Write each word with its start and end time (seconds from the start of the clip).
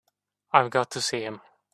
I've 0.51 0.71
got 0.71 0.89
to 0.93 1.01
see 1.01 1.21
him. 1.21 1.41